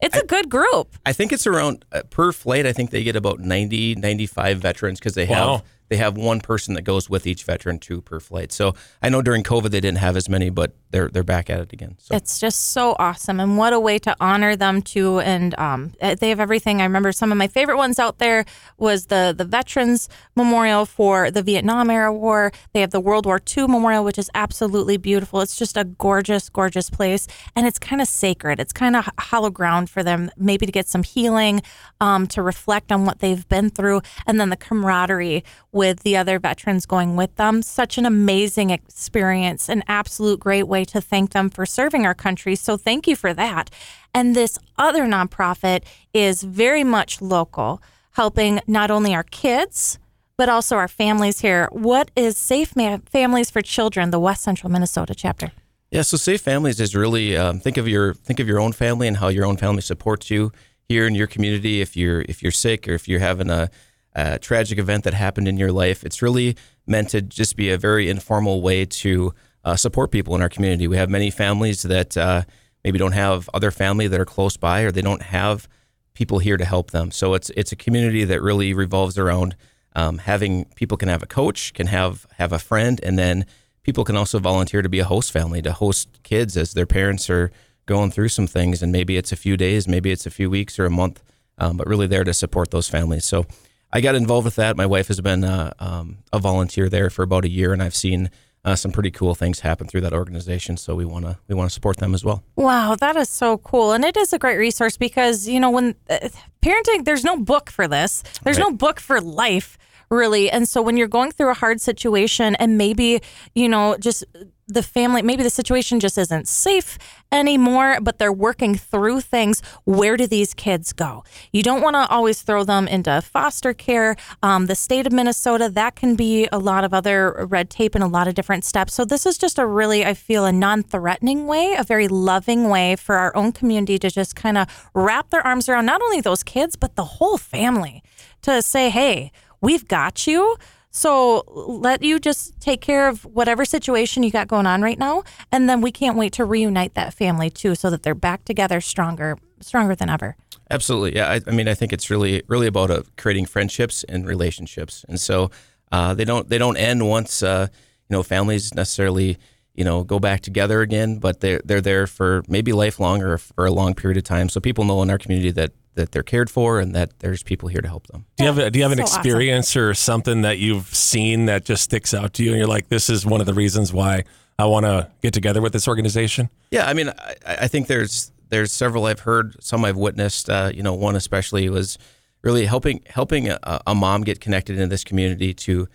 it's 0.00 0.16
a 0.16 0.24
good 0.26 0.48
group. 0.50 0.96
I 1.06 1.12
think 1.12 1.32
it's 1.32 1.46
around 1.46 1.84
uh, 1.92 2.02
per 2.10 2.32
flight. 2.32 2.66
I 2.66 2.72
think 2.72 2.90
they 2.90 3.04
get 3.04 3.14
about 3.16 3.38
90, 3.38 3.94
95 3.96 4.58
veterans 4.58 4.98
because 4.98 5.14
they 5.14 5.26
Wow. 5.26 5.56
have 5.58 5.64
they 5.88 5.96
have 5.98 6.16
one 6.16 6.40
person 6.40 6.72
that 6.74 6.82
goes 6.82 7.10
with 7.10 7.26
each 7.26 7.44
veteran 7.44 7.78
too 7.78 8.00
per 8.00 8.18
flight. 8.18 8.50
So 8.50 8.74
I 9.02 9.08
know 9.10 9.20
during 9.22 9.42
COVID 9.42 9.70
they 9.70 9.80
didn't 9.80 9.98
have 9.98 10.16
as 10.16 10.26
many, 10.28 10.48
but 10.48 10.74
they're 10.92 11.08
they're 11.08 11.24
back 11.24 11.50
at 11.50 11.58
it 11.58 11.72
again. 11.72 11.96
So 11.98 12.14
It's 12.14 12.38
just 12.38 12.70
so 12.72 12.94
awesome, 12.98 13.40
and 13.40 13.58
what 13.58 13.72
a 13.72 13.80
way 13.80 13.98
to 14.00 14.14
honor 14.20 14.54
them 14.54 14.82
too. 14.82 15.20
And 15.20 15.58
um, 15.58 15.92
eh, 16.00 16.14
they 16.14 16.28
have 16.28 16.38
everything. 16.38 16.80
I 16.80 16.84
remember 16.84 17.10
some 17.10 17.32
of 17.32 17.38
my 17.38 17.48
favorite 17.48 17.78
ones 17.78 17.98
out 17.98 18.18
there 18.18 18.44
was 18.78 19.06
the 19.06 19.34
the 19.36 19.44
Veterans 19.44 20.08
Memorial 20.36 20.86
for 20.86 21.30
the 21.30 21.42
Vietnam 21.42 21.90
era 21.90 22.12
war. 22.12 22.52
They 22.72 22.80
have 22.82 22.90
the 22.90 23.00
World 23.00 23.26
War 23.26 23.40
II 23.56 23.66
Memorial, 23.66 24.04
which 24.04 24.18
is 24.18 24.30
absolutely 24.34 24.98
beautiful. 24.98 25.40
It's 25.40 25.56
just 25.56 25.76
a 25.76 25.84
gorgeous, 25.84 26.48
gorgeous 26.48 26.90
place, 26.90 27.26
and 27.56 27.66
it's 27.66 27.78
kind 27.78 28.00
of 28.02 28.06
sacred. 28.06 28.60
It's 28.60 28.72
kind 28.72 28.94
of 28.94 29.08
hollow 29.18 29.50
ground 29.50 29.88
for 29.88 30.02
them, 30.02 30.30
maybe 30.36 30.66
to 30.66 30.72
get 30.72 30.86
some 30.86 31.02
healing, 31.02 31.62
um, 32.00 32.26
to 32.28 32.42
reflect 32.42 32.92
on 32.92 33.06
what 33.06 33.20
they've 33.20 33.48
been 33.48 33.70
through, 33.70 34.02
and 34.26 34.38
then 34.38 34.50
the 34.50 34.56
camaraderie 34.56 35.42
with 35.72 36.00
the 36.00 36.16
other 36.16 36.38
veterans 36.38 36.84
going 36.84 37.16
with 37.16 37.34
them. 37.36 37.62
Such 37.62 37.96
an 37.96 38.04
amazing 38.04 38.68
experience, 38.70 39.70
an 39.70 39.82
absolute 39.88 40.38
great 40.38 40.64
way 40.64 40.81
to 40.86 41.00
thank 41.00 41.30
them 41.30 41.50
for 41.50 41.66
serving 41.66 42.06
our 42.06 42.14
country. 42.14 42.54
So 42.54 42.76
thank 42.76 43.06
you 43.06 43.16
for 43.16 43.34
that. 43.34 43.70
And 44.14 44.36
this 44.36 44.58
other 44.78 45.04
nonprofit 45.04 45.84
is 46.12 46.42
very 46.42 46.84
much 46.84 47.22
local, 47.22 47.82
helping 48.12 48.60
not 48.66 48.90
only 48.90 49.14
our 49.14 49.22
kids, 49.24 49.98
but 50.36 50.48
also 50.48 50.76
our 50.76 50.88
families 50.88 51.40
here. 51.40 51.68
What 51.72 52.10
is 52.16 52.36
Safe 52.36 52.74
Families 53.06 53.50
for 53.50 53.62
Children, 53.62 54.10
the 54.10 54.20
West 54.20 54.42
Central 54.42 54.70
Minnesota 54.70 55.14
chapter? 55.14 55.52
Yeah, 55.90 56.02
so 56.02 56.16
Safe 56.16 56.40
Families 56.40 56.80
is 56.80 56.96
really 56.96 57.36
um, 57.36 57.60
think 57.60 57.76
of 57.76 57.86
your 57.86 58.14
think 58.14 58.40
of 58.40 58.48
your 58.48 58.58
own 58.58 58.72
family 58.72 59.06
and 59.06 59.18
how 59.18 59.28
your 59.28 59.44
own 59.44 59.58
family 59.58 59.82
supports 59.82 60.30
you 60.30 60.50
here 60.88 61.06
in 61.06 61.14
your 61.14 61.26
community. 61.26 61.80
If 61.82 61.96
you're 61.96 62.22
if 62.22 62.42
you're 62.42 62.50
sick 62.50 62.88
or 62.88 62.92
if 62.92 63.06
you're 63.06 63.20
having 63.20 63.50
a, 63.50 63.70
a 64.14 64.38
tragic 64.38 64.78
event 64.78 65.04
that 65.04 65.14
happened 65.14 65.48
in 65.48 65.58
your 65.58 65.70
life, 65.70 66.02
it's 66.02 66.22
really 66.22 66.56
meant 66.86 67.10
to 67.10 67.20
just 67.20 67.56
be 67.56 67.70
a 67.70 67.78
very 67.78 68.08
informal 68.08 68.62
way 68.62 68.86
to 68.86 69.34
uh, 69.64 69.76
support 69.76 70.10
people 70.10 70.34
in 70.34 70.42
our 70.42 70.48
community. 70.48 70.88
We 70.88 70.96
have 70.96 71.10
many 71.10 71.30
families 71.30 71.82
that 71.82 72.16
uh, 72.16 72.42
maybe 72.84 72.98
don't 72.98 73.12
have 73.12 73.48
other 73.54 73.70
family 73.70 74.08
that 74.08 74.20
are 74.20 74.24
close 74.24 74.56
by, 74.56 74.82
or 74.82 74.92
they 74.92 75.02
don't 75.02 75.22
have 75.22 75.68
people 76.14 76.38
here 76.38 76.56
to 76.56 76.64
help 76.64 76.90
them. 76.90 77.10
So 77.10 77.34
it's 77.34 77.50
it's 77.50 77.72
a 77.72 77.76
community 77.76 78.24
that 78.24 78.42
really 78.42 78.74
revolves 78.74 79.18
around 79.18 79.56
um, 79.94 80.18
having 80.18 80.66
people 80.74 80.96
can 80.96 81.08
have 81.08 81.22
a 81.22 81.26
coach, 81.26 81.72
can 81.74 81.86
have 81.86 82.26
have 82.38 82.52
a 82.52 82.58
friend, 82.58 83.00
and 83.02 83.18
then 83.18 83.46
people 83.82 84.04
can 84.04 84.16
also 84.16 84.38
volunteer 84.38 84.82
to 84.82 84.88
be 84.88 85.00
a 85.00 85.04
host 85.04 85.32
family 85.32 85.62
to 85.62 85.72
host 85.72 86.22
kids 86.22 86.56
as 86.56 86.72
their 86.72 86.86
parents 86.86 87.28
are 87.30 87.50
going 87.86 88.10
through 88.10 88.28
some 88.28 88.46
things, 88.46 88.82
and 88.82 88.92
maybe 88.92 89.16
it's 89.16 89.32
a 89.32 89.36
few 89.36 89.56
days, 89.56 89.88
maybe 89.88 90.10
it's 90.12 90.26
a 90.26 90.30
few 90.30 90.48
weeks 90.48 90.78
or 90.78 90.86
a 90.86 90.90
month, 90.90 91.22
um, 91.58 91.76
but 91.76 91.86
really 91.86 92.06
there 92.06 92.24
to 92.24 92.32
support 92.32 92.70
those 92.70 92.88
families. 92.88 93.24
So 93.24 93.44
I 93.92 94.00
got 94.00 94.14
involved 94.14 94.44
with 94.44 94.56
that. 94.56 94.76
My 94.76 94.86
wife 94.86 95.08
has 95.08 95.20
been 95.20 95.44
uh, 95.44 95.72
um, 95.78 96.18
a 96.32 96.38
volunteer 96.38 96.88
there 96.88 97.10
for 97.10 97.22
about 97.22 97.44
a 97.44 97.50
year, 97.50 97.72
and 97.72 97.82
I've 97.82 97.94
seen 97.94 98.30
uh, 98.64 98.76
some 98.76 98.92
pretty 98.92 99.10
cool 99.10 99.34
things 99.34 99.60
happen 99.60 99.86
through 99.86 100.02
that 100.02 100.12
organization. 100.12 100.76
So 100.76 100.94
we 100.94 101.04
want 101.04 101.24
to 101.24 101.38
we 101.48 101.54
want 101.54 101.70
to 101.70 101.74
support 101.74 101.96
them 101.98 102.14
as 102.14 102.24
well. 102.24 102.42
Wow, 102.56 102.94
that 102.96 103.16
is 103.16 103.28
so 103.28 103.58
cool. 103.58 103.92
And 103.92 104.04
it 104.04 104.16
is 104.16 104.32
a 104.32 104.38
great 104.38 104.56
resource 104.56 104.96
because, 104.96 105.48
you 105.48 105.58
know, 105.58 105.70
when 105.70 105.94
uh, 106.08 106.28
parenting, 106.62 107.04
there's 107.04 107.24
no 107.24 107.36
book 107.36 107.70
for 107.70 107.88
this, 107.88 108.22
there's 108.44 108.58
no 108.58 108.70
book 108.70 109.00
for 109.00 109.20
life, 109.20 109.76
really. 110.12 110.50
And 110.50 110.68
so 110.68 110.82
when 110.82 110.96
you're 110.96 111.08
going 111.08 111.32
through 111.32 111.50
a 111.50 111.54
hard 111.54 111.80
situation 111.80 112.54
and 112.56 112.76
maybe, 112.76 113.20
you 113.54 113.68
know, 113.68 113.96
just 113.98 114.24
the 114.68 114.82
family, 114.82 115.22
maybe 115.22 115.42
the 115.42 115.50
situation 115.50 116.00
just 116.00 116.16
isn't 116.16 116.48
safe 116.48 116.98
anymore, 117.30 117.98
but 118.00 118.18
they're 118.18 118.32
working 118.32 118.74
through 118.74 119.20
things. 119.20 119.62
Where 119.84 120.16
do 120.16 120.26
these 120.26 120.54
kids 120.54 120.92
go? 120.92 121.24
You 121.52 121.62
don't 121.62 121.82
want 121.82 121.94
to 121.94 122.06
always 122.08 122.42
throw 122.42 122.62
them 122.64 122.86
into 122.86 123.20
foster 123.22 123.74
care. 123.74 124.16
Um, 124.42 124.66
the 124.66 124.74
state 124.74 125.06
of 125.06 125.12
Minnesota, 125.12 125.68
that 125.70 125.96
can 125.96 126.14
be 126.14 126.48
a 126.52 126.58
lot 126.58 126.84
of 126.84 126.94
other 126.94 127.46
red 127.48 127.70
tape 127.70 127.94
and 127.94 128.04
a 128.04 128.06
lot 128.06 128.28
of 128.28 128.34
different 128.34 128.64
steps. 128.64 128.94
So 128.94 129.04
this 129.04 129.26
is 129.26 129.36
just 129.36 129.58
a 129.58 129.66
really, 129.66 130.04
I 130.04 130.14
feel, 130.14 130.44
a 130.44 130.52
non-threatening 130.52 131.46
way, 131.46 131.74
a 131.76 131.84
very 131.84 132.08
loving 132.08 132.68
way 132.68 132.96
for 132.96 133.16
our 133.16 133.34
own 133.36 133.52
community 133.52 133.98
to 133.98 134.10
just 134.10 134.36
kind 134.36 134.56
of 134.56 134.68
wrap 134.94 135.30
their 135.30 135.44
arms 135.46 135.68
around 135.68 135.86
not 135.86 136.02
only 136.02 136.20
those 136.20 136.42
kids 136.42 136.76
but 136.76 136.96
the 136.96 137.04
whole 137.04 137.38
family 137.38 138.02
to 138.42 138.62
say, 138.62 138.90
hey, 138.90 139.32
we've 139.62 139.88
got 139.88 140.26
you. 140.26 140.56
So 140.90 141.44
let 141.48 142.02
you 142.02 142.18
just 142.18 142.60
take 142.60 142.82
care 142.82 143.08
of 143.08 143.24
whatever 143.24 143.64
situation 143.64 144.22
you 144.22 144.30
got 144.30 144.46
going 144.46 144.66
on 144.66 144.82
right 144.82 144.98
now, 144.98 145.24
and 145.50 145.66
then 145.66 145.80
we 145.80 145.90
can't 145.90 146.18
wait 146.18 146.34
to 146.34 146.44
reunite 146.44 146.92
that 146.94 147.14
family 147.14 147.48
too, 147.48 147.74
so 147.74 147.88
that 147.88 148.02
they're 148.02 148.14
back 148.14 148.44
together, 148.44 148.82
stronger, 148.82 149.38
stronger 149.60 149.94
than 149.94 150.10
ever. 150.10 150.36
Absolutely, 150.70 151.16
yeah. 151.16 151.30
I, 151.30 151.40
I 151.46 151.50
mean, 151.50 151.66
I 151.66 151.72
think 151.72 151.94
it's 151.94 152.10
really, 152.10 152.42
really 152.46 152.66
about 152.66 152.90
uh, 152.90 153.02
creating 153.16 153.46
friendships 153.46 154.04
and 154.04 154.26
relationships, 154.26 155.02
and 155.08 155.18
so 155.18 155.50
uh, 155.90 156.12
they 156.12 156.26
don't, 156.26 156.50
they 156.50 156.58
don't 156.58 156.76
end 156.76 157.08
once 157.08 157.42
uh, 157.42 157.68
you 157.70 158.16
know 158.16 158.22
families 158.22 158.74
necessarily 158.74 159.38
you 159.74 159.84
know 159.84 160.04
go 160.04 160.18
back 160.18 160.42
together 160.42 160.82
again, 160.82 161.18
but 161.18 161.40
they're 161.40 161.62
they're 161.64 161.80
there 161.80 162.06
for 162.06 162.42
maybe 162.48 162.72
lifelong 162.72 163.22
or 163.22 163.38
for 163.38 163.64
a 163.64 163.72
long 163.72 163.94
period 163.94 164.18
of 164.18 164.24
time. 164.24 164.50
So 164.50 164.60
people 164.60 164.84
know 164.84 165.00
in 165.02 165.08
our 165.08 165.18
community 165.18 165.52
that 165.52 165.72
that 165.94 166.12
they're 166.12 166.22
cared 166.22 166.48
for 166.50 166.80
and 166.80 166.94
that 166.94 167.18
there's 167.18 167.42
people 167.42 167.68
here 167.68 167.80
to 167.80 167.88
help 167.88 168.06
them. 168.06 168.24
Do 168.36 168.44
you 168.44 168.48
have 168.48 168.58
a, 168.58 168.70
do 168.70 168.78
you 168.78 168.82
have 168.84 168.92
an 168.92 168.98
So 168.98 169.04
awesome. 169.04 169.20
experience 169.20 169.76
or 169.76 169.94
something 169.94 170.42
that 170.42 170.58
you've 170.58 170.86
seen 170.94 171.46
that 171.46 171.64
just 171.64 171.84
sticks 171.84 172.14
out 172.14 172.32
to 172.34 172.42
you 172.44 172.50
and 172.50 172.58
you're 172.58 172.66
like, 172.66 172.88
this 172.88 173.10
is 173.10 173.26
one 173.26 173.40
of 173.40 173.46
the 173.46 173.54
reasons 173.54 173.92
why 173.92 174.24
I 174.58 174.66
want 174.66 174.86
to 174.86 175.10
get 175.20 175.34
together 175.34 175.60
with 175.60 175.72
this 175.72 175.86
organization? 175.88 176.48
Yeah, 176.70 176.86
I 176.86 176.94
mean, 176.94 177.10
I, 177.10 177.34
I 177.46 177.68
think 177.68 177.88
there's 177.88 178.32
there's 178.48 178.72
several 178.72 179.06
I've 179.06 179.20
heard, 179.20 179.62
some 179.62 179.84
I've 179.84 179.96
witnessed. 179.96 180.48
Uh, 180.50 180.70
you 180.74 180.82
know, 180.82 180.94
one 180.94 181.16
especially 181.16 181.68
was 181.68 181.98
really 182.42 182.66
helping 182.66 183.02
helping 183.06 183.48
a, 183.48 183.80
a 183.86 183.94
mom 183.94 184.22
get 184.22 184.40
connected 184.40 184.78
in 184.78 184.88
this 184.88 185.04
community 185.04 185.54
to 185.54 185.88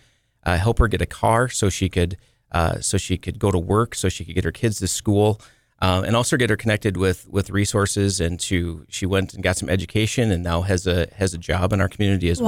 uh, 0.44 0.58
help 0.58 0.80
her 0.80 0.88
get 0.88 1.02
a 1.02 1.06
car 1.06 1.50
so 1.50 1.70
she 1.70 1.90
could 1.90 2.18
uh, 2.52 2.80
so 2.80 2.98
she 2.98 3.18
could 3.18 3.40
go 3.40 3.52
to 3.52 3.60
work, 3.60 3.94
so 3.94 4.10
she 4.10 4.24
could 4.26 4.36
get 4.36 4.44
her 4.44 4.52
kids 4.52 4.80
to 4.80 4.88
school, 4.88 5.42
um, 5.80 6.04
and 6.04 6.16
also 6.16 6.38
get 6.38 6.50
her 6.50 6.58
connected 6.58 6.98
with 6.98 7.28
with 7.30 7.50
resources. 7.50 8.20
And 8.20 8.40
to 8.42 8.86
she 8.90 9.06
went 9.06 9.34
and 9.34 9.44
got 9.44 9.58
some 9.58 9.70
education, 9.70 10.32
and 10.32 10.44
now 10.44 10.62
has 10.62 10.88
a 10.88 11.08
has 11.16 11.34
a 11.34 11.38
job 11.38 11.74
in 11.74 11.82
our 11.82 11.90
community 11.90 12.30
as 12.30 12.42
Wow. 12.42 12.48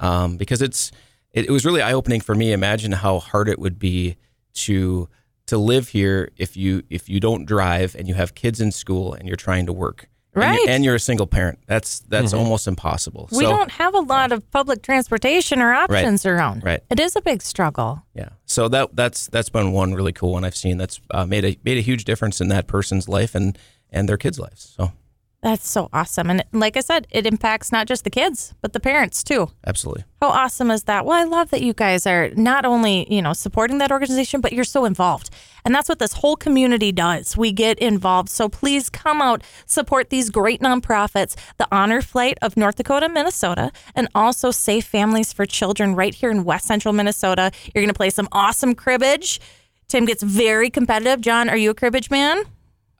well. 0.00 0.10
Um, 0.10 0.36
because 0.36 0.62
it's 0.62 0.90
it, 1.32 1.46
it 1.46 1.50
was 1.50 1.64
really 1.64 1.82
eye 1.82 1.92
opening 1.92 2.20
for 2.20 2.34
me. 2.34 2.52
Imagine 2.52 2.92
how 2.92 3.18
hard 3.18 3.48
it 3.48 3.58
would 3.58 3.78
be 3.78 4.16
to 4.54 5.08
to 5.46 5.58
live 5.58 5.88
here 5.88 6.30
if 6.36 6.56
you 6.56 6.82
if 6.90 7.08
you 7.08 7.18
don't 7.20 7.46
drive 7.46 7.94
and 7.96 8.06
you 8.08 8.14
have 8.14 8.34
kids 8.34 8.60
in 8.60 8.70
school 8.72 9.12
and 9.14 9.26
you're 9.26 9.36
trying 9.36 9.66
to 9.66 9.72
work. 9.72 10.08
And 10.34 10.42
Right. 10.42 10.60
you're, 10.60 10.70
and 10.70 10.84
you're 10.84 10.94
a 10.94 11.00
single 11.00 11.26
parent. 11.26 11.58
That's 11.66 12.00
that's 12.00 12.32
almost 12.32 12.66
impossible. 12.66 13.28
We 13.32 13.44
so, 13.44 13.50
don't 13.50 13.70
have 13.72 13.94
a 13.94 14.00
lot 14.00 14.32
of 14.32 14.50
public 14.50 14.82
transportation 14.82 15.60
or 15.60 15.74
options 15.74 16.24
around. 16.24 16.64
Right. 16.64 16.82
It 16.88 16.98
is 16.98 17.16
a 17.16 17.20
big 17.20 17.42
struggle. 17.42 18.02
Yeah. 18.14 18.30
So 18.46 18.68
that 18.68 18.96
that's 18.96 19.26
that's 19.26 19.50
been 19.50 19.72
one 19.72 19.92
really 19.92 20.12
cool 20.12 20.32
one 20.32 20.44
I've 20.44 20.56
seen 20.56 20.78
that's 20.78 21.00
uh, 21.10 21.26
made 21.26 21.44
a 21.44 21.58
made 21.64 21.76
a 21.76 21.82
huge 21.82 22.04
difference 22.04 22.40
in 22.40 22.48
that 22.48 22.66
person's 22.66 23.08
life 23.08 23.34
and 23.34 23.58
and 23.90 24.08
their 24.08 24.16
kids' 24.16 24.38
lives. 24.38 24.72
So 24.76 24.92
That's 25.42 25.68
so 25.68 25.88
awesome. 25.92 26.30
And 26.30 26.44
like 26.52 26.76
I 26.76 26.80
said, 26.80 27.08
it 27.10 27.26
impacts 27.26 27.72
not 27.72 27.88
just 27.88 28.04
the 28.04 28.10
kids, 28.10 28.54
but 28.60 28.72
the 28.72 28.78
parents 28.78 29.24
too. 29.24 29.50
absolutely. 29.66 30.04
How 30.20 30.28
awesome 30.28 30.70
is 30.70 30.84
that? 30.84 31.04
Well, 31.04 31.18
I 31.18 31.24
love 31.24 31.50
that 31.50 31.62
you 31.62 31.72
guys 31.72 32.06
are 32.06 32.30
not 32.36 32.64
only, 32.64 33.12
you 33.12 33.20
know, 33.20 33.32
supporting 33.32 33.78
that 33.78 33.90
organization, 33.90 34.40
but 34.40 34.52
you're 34.52 34.62
so 34.62 34.84
involved. 34.84 35.30
And 35.64 35.74
that's 35.74 35.88
what 35.88 35.98
this 35.98 36.12
whole 36.12 36.36
community 36.36 36.92
does. 36.92 37.36
We 37.36 37.50
get 37.50 37.80
involved. 37.80 38.28
So 38.28 38.48
please 38.48 38.88
come 38.88 39.20
out, 39.20 39.42
support 39.66 40.10
these 40.10 40.30
great 40.30 40.60
nonprofits, 40.60 41.34
the 41.58 41.66
Honor 41.72 42.02
Flight 42.02 42.38
of 42.40 42.56
North 42.56 42.76
Dakota, 42.76 43.08
Minnesota, 43.08 43.72
and 43.96 44.06
also 44.14 44.52
Safe 44.52 44.84
Families 44.84 45.32
for 45.32 45.44
Children 45.44 45.96
right 45.96 46.14
here 46.14 46.30
in 46.30 46.44
West 46.44 46.66
Central 46.66 46.94
Minnesota. 46.94 47.50
You're 47.74 47.82
going 47.82 47.88
to 47.88 47.94
play 47.94 48.10
some 48.10 48.28
awesome 48.30 48.76
cribbage. 48.76 49.40
Tim 49.88 50.04
gets 50.04 50.22
very 50.22 50.70
competitive. 50.70 51.20
John, 51.20 51.48
are 51.48 51.56
you 51.56 51.70
a 51.70 51.74
cribbage 51.74 52.10
man? 52.10 52.44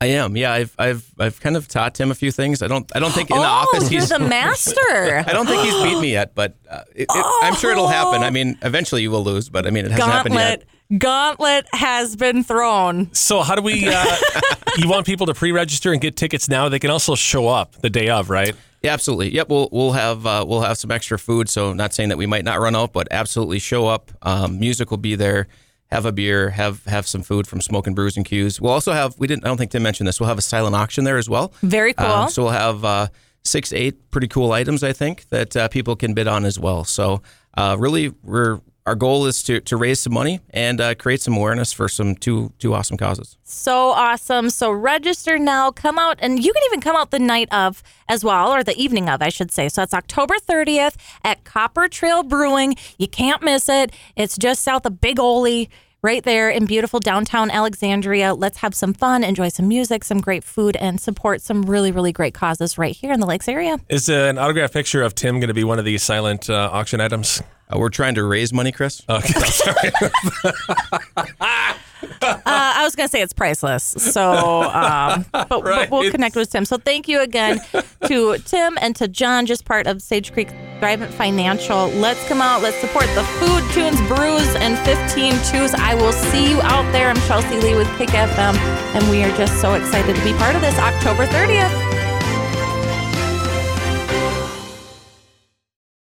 I 0.03 0.07
am. 0.07 0.37
Yeah, 0.37 0.53
I've 0.53 0.75
I've 0.81 1.15
I've 1.17 1.41
kind 1.41 1.57
of 1.57 1.69
taught 1.69 1.99
him 1.99 2.11
a 2.11 2.15
few 2.17 2.33
things. 2.33 2.61
I 2.61 2.67
don't 2.67 2.91
I 2.93 2.99
don't 2.99 3.13
think 3.13 3.31
in 3.31 3.37
the 3.37 3.43
oh, 3.45 3.47
office 3.47 3.89
you're 3.89 4.01
he's 4.01 4.09
the 4.09 4.19
master. 4.19 4.75
I 5.27 5.33
don't 5.33 5.47
think 5.47 5.63
he's 5.63 5.81
beat 5.81 6.01
me 6.01 6.11
yet, 6.11 6.35
but 6.35 6.57
uh, 6.69 6.83
it, 6.93 7.07
it, 7.09 7.27
I'm 7.43 7.55
sure 7.55 7.71
it'll 7.71 7.87
happen. 7.87 8.25
I 8.25 8.31
mean, 8.31 8.59
eventually 8.63 9.03
you 9.03 9.13
will 9.13 9.23
lose, 9.23 9.49
but 9.49 9.65
I 9.65 9.71
mean, 9.71 9.85
it 9.85 9.93
hasn't 9.93 10.11
happened 10.11 10.35
yet. 10.35 10.65
Gauntlet. 10.91 10.99
Gauntlet 10.99 11.67
has 11.73 12.17
been 12.17 12.43
thrown. 12.43 13.15
So 13.15 13.43
how 13.43 13.55
do 13.55 13.63
we? 13.63 13.89
Uh, 13.89 14.17
you 14.77 14.89
want 14.89 15.07
people 15.07 15.27
to 15.27 15.35
pre-register 15.35 15.93
and 15.93 16.01
get 16.01 16.17
tickets 16.17 16.49
now? 16.49 16.69
They 16.69 16.81
can 16.81 16.91
also 16.91 17.15
show 17.15 17.47
up 17.47 17.77
the 17.77 17.89
day 17.89 18.09
of, 18.09 18.29
right? 18.29 18.57
Yeah, 18.83 18.93
absolutely. 18.95 19.31
Yep, 19.31 19.51
we'll 19.51 19.69
we'll 19.71 19.93
have 19.93 20.27
uh, 20.27 20.45
we'll 20.49 20.63
have 20.63 20.79
some 20.79 20.91
extra 20.91 21.17
food. 21.17 21.49
So 21.49 21.73
not 21.75 21.95
saying 21.95 22.09
that 22.09 22.19
we 22.19 22.27
might 22.27 22.45
not 22.45 22.59
run 22.59 22.75
out, 22.75 22.93
but 22.93 23.07
absolutely 23.13 23.61
show 23.61 23.87
up. 23.87 24.11
Um, 24.23 24.59
music 24.59 24.91
will 24.91 24.99
be 24.99 25.15
there. 25.15 25.47
Have 25.93 26.07
a 26.07 26.13
beer. 26.13 26.51
Have 26.51 26.85
have 26.87 27.07
some 27.07 27.23
food 27.23 27.47
from 27.47 27.61
Smoke 27.61 27.87
and 27.87 27.95
Brews 27.95 28.17
and 28.17 28.25
Q's. 28.25 28.61
We'll 28.61 28.73
also 28.73 28.93
have. 28.93 29.15
We 29.19 29.27
didn't. 29.27 29.45
I 29.45 29.49
don't 29.49 29.59
think 29.59 29.71
Tim 29.71 29.83
mentioned 29.83 30.09
this. 30.09 30.19
We'll 30.19 30.29
have 30.29 30.39
a 30.39 30.43
silent 30.43 30.75
auction 30.75 31.05
there 31.05 31.19
as 31.19 31.29
well. 31.29 31.53
Very 31.63 31.93
cool. 31.93 32.07
Um, 32.07 32.29
so 32.31 32.45
we'll 32.45 32.53
have 32.53 32.85
uh, 32.85 33.09
six, 33.45 33.73
eight 33.73 34.11
pretty 34.11 34.29
cool 34.29 34.53
items. 34.53 34.83
I 34.83 34.93
think 34.93 35.29
that 35.29 35.57
uh, 35.57 35.69
people 35.69 35.95
can 35.97 36.15
bid 36.15 36.27
on 36.27 36.45
as 36.45 36.59
well. 36.59 36.85
So 36.85 37.23
uh, 37.57 37.77
really, 37.79 38.09
we're 38.23 38.61
our 38.87 38.95
goal 38.95 39.27
is 39.27 39.43
to 39.45 39.61
to 39.61 39.77
raise 39.77 40.01
some 40.01 40.13
money 40.13 40.41
and 40.51 40.81
uh, 40.81 40.95
create 40.95 41.21
some 41.21 41.37
awareness 41.37 41.73
for 41.73 41.89
some 41.89 42.15
two 42.15 42.53
two 42.59 42.75
awesome 42.75 42.97
causes. 42.97 43.37
So 43.45 43.91
awesome. 43.91 44.51
So 44.51 44.71
register 44.73 45.39
now. 45.39 45.71
Come 45.71 45.99
out, 45.99 46.19
and 46.21 46.45
you 46.45 46.53
can 46.53 46.63
even 46.67 46.81
come 46.81 46.97
out 46.97 47.11
the 47.11 47.19
night 47.19 47.49
of 47.53 47.83
as 48.09 48.25
well, 48.25 48.53
or 48.53 48.63
the 48.65 48.77
evening 48.77 49.09
of, 49.09 49.23
I 49.23 49.29
should 49.29 49.53
say. 49.53 49.69
So 49.69 49.83
that's 49.83 49.95
October 49.95 50.35
30th 50.37 50.97
at 51.25 51.45
Copper 51.45 51.89
Trail 51.89 52.23
Brewing. 52.23 52.75
You 52.99 53.09
can't 53.09 53.43
miss 53.43 53.69
it. 53.69 53.93
It's 54.17 54.37
just 54.37 54.63
south 54.63 54.87
of 54.87 55.01
Big 55.01 55.19
Ole. 55.21 55.67
Right 56.05 56.25
there 56.25 56.51
in 56.51 56.67
beautiful 56.67 56.99
downtown 56.99 57.49
Alexandria. 57.49 58.35
Let's 58.35 58.59
have 58.59 58.75
some 58.75 58.93
fun, 58.93 59.23
enjoy 59.23 59.51
some 59.51 59.69
music, 59.69 60.03
some 60.03 60.21
great 60.21 60.43
food, 60.43 60.75
and 60.75 61.01
support 61.01 61.41
some 61.41 61.63
really, 61.63 61.93
really 61.93 62.11
great 62.11 62.35
causes 62.35 62.77
right 62.77 62.93
here 62.93 63.13
in 63.13 63.21
the 63.21 63.27
Lakes 63.27 63.47
area. 63.47 63.79
Is 63.89 64.11
uh, 64.11 64.15
an 64.15 64.37
autographed 64.37 64.75
picture 64.75 65.05
of 65.05 65.15
Tim 65.15 65.39
going 65.39 65.47
to 65.47 65.55
be 65.55 65.63
one 65.63 65.79
of 65.79 65.85
these 65.85 66.03
silent 66.03 66.51
uh, 66.51 66.71
auction 66.73 67.01
items? 67.01 67.41
Uh, 67.73 67.79
we're 67.79 67.89
trying 67.89 68.15
to 68.17 68.25
raise 68.25 68.53
money, 68.53 68.73
Kris. 68.73 69.03
Okay, 69.09 69.33
sorry. 69.45 69.91
Uh, 72.21 72.41
I 72.45 72.85
was 72.85 72.95
going 72.95 73.09
to 73.09 73.11
say 73.11 73.21
it's 73.23 73.33
priceless. 73.33 73.83
So, 73.83 74.63
um, 74.63 75.25
but, 75.33 75.63
Right. 75.65 75.89
but 75.89 75.91
we'll 75.91 76.11
connect 76.11 76.37
with 76.37 76.51
Tim. 76.51 76.65
So, 76.65 76.77
thank 76.77 77.09
you 77.09 77.21
again 77.21 77.61
to 78.07 78.39
Tim 78.39 78.77
and 78.81 78.95
to 78.97 79.09
John, 79.09 79.47
just 79.47 79.65
part 79.65 79.87
of 79.89 80.01
Sage 80.03 80.33
Creek 80.33 80.49
Thrivent 80.81 81.11
Financial. 81.13 81.89
Let's 81.89 82.25
come 82.29 82.41
out. 82.41 82.63
Let's 82.63 82.77
support 82.79 83.07
the 83.15 83.25
food, 83.39 83.63
tunes, 83.73 84.01
brews, 84.09 84.55
and 84.57 84.79
15 84.87 85.33
twos. 85.51 85.75
I 85.75 85.95
will 85.95 86.13
see 86.13 86.51
you 86.51 86.61
out 86.63 86.91
there. 86.93 87.09
I'm 87.09 87.17
Chelsea 87.29 87.57
Lee 87.61 87.75
with 87.77 87.89
Kick 87.99 88.11
FM, 88.11 88.57
and 88.95 89.11
we 89.11 89.23
are 89.25 89.37
just 89.37 89.61
so 89.61 89.75
excited 89.75 90.15
to 90.15 90.25
be 90.25 90.33
part 90.35 90.55
of 90.55 90.61
this 90.61 90.79
October 90.79 91.27
30th. 91.27 91.92